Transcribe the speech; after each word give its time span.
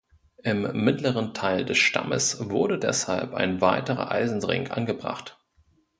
Im 0.41 0.83
mittleren 0.83 1.35
Teil 1.35 1.63
des 1.63 1.77
Stammes 1.77 2.49
wurde 2.49 2.79
deshalb 2.79 3.35
ein 3.35 3.61
weiterer 3.61 4.09
Eisenring 4.11 4.71
angebracht. 4.71 5.37